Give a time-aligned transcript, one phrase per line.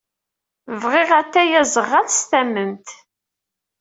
[0.81, 2.87] Bɣiɣ atay aẓeɣɣal s tamemt.